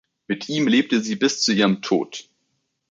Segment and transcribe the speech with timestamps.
[0.25, 2.27] Mit ihm lebte sie bis zu ihrem Tod.